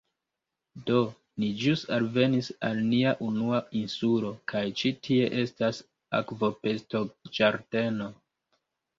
Do, 0.85 0.99
ni 1.41 1.49
ĵus 1.63 1.81
alvenis 1.97 2.47
al 2.69 2.79
nia 2.85 3.11
unua 3.25 3.59
insulo 3.81 4.31
kaj 4.53 4.61
ĉi 4.81 4.91
tie 5.09 5.27
estas 5.43 5.83
akvobestoĝardeno 6.21 8.09